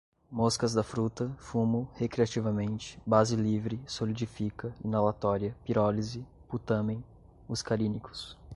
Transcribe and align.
moscas-da-fruta, 0.31 1.31
fumo, 1.37 1.87
recreativamente, 1.93 2.99
base 3.05 3.35
livre, 3.35 3.79
solidifica, 3.85 4.73
inalatória, 4.83 5.55
pirólise, 5.63 6.25
putâmen, 6.49 7.03
muscarínicos 7.47 8.35